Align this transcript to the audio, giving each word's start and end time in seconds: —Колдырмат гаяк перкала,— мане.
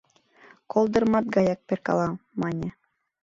—Колдырмат 0.71 1.25
гаяк 1.35 1.59
перкала,— 1.67 2.09
мане. 2.41 2.69